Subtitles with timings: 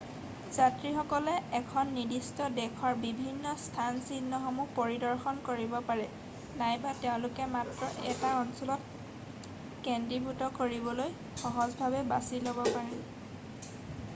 [0.53, 6.07] যাত্ৰীসকলে এখন নিদিষ্ট দেশৰ বিভিন্ন স্থানচিহ্নসমূহ পৰিদৰ্শন কৰিব পাৰে
[6.63, 9.55] নাইবা তেওঁলোকে মাত্ৰ 1 টা অঞ্চলত
[9.91, 11.13] কেন্দ্ৰীভূত কৰিবলৈ
[11.45, 13.89] সহজভাৱে বাছি ল'ব পাৰে৷